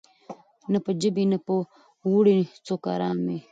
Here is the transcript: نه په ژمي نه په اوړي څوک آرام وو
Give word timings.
نه 0.71 0.79
په 0.85 0.91
ژمي 1.01 1.25
نه 1.33 1.37
په 1.45 1.55
اوړي 2.07 2.37
څوک 2.67 2.83
آرام 2.93 3.17
وو 3.25 3.37